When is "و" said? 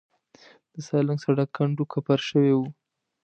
2.55-2.59